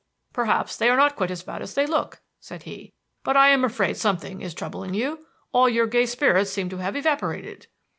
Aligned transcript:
"Perhaps 0.33 0.77
they 0.77 0.89
are 0.89 0.97
not 0.97 1.15
quite 1.15 1.37
so 1.37 1.45
bad 1.45 1.61
as 1.61 1.75
they 1.75 1.85
look," 1.85 2.21
said 2.39 2.63
he. 2.63 2.91
"But 3.23 3.37
I 3.37 3.49
am 3.49 3.63
afraid 3.63 3.97
something 3.97 4.41
is 4.41 4.55
troubling 4.55 4.95
you. 4.95 5.27
All 5.51 5.69
your 5.69 5.85
gay 5.85 6.07
spirits 6.07 6.49
seem 6.51 6.69
to 6.69 6.77
have 6.77 6.95
evaporated." 6.95 7.67